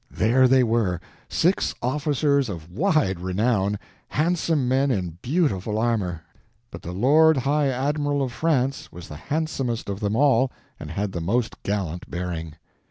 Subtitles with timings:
[0.09, 0.99] There they were,
[1.29, 3.77] six officers of wide renown,
[4.07, 6.23] handsome men in beautiful armor,
[6.71, 11.11] but the Lord High Admiral of France was the handsomest of them all and had
[11.11, 12.53] the most gallant bearing.